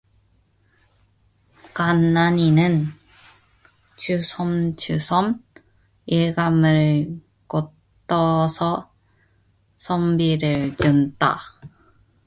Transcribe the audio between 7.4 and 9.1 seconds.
걷어서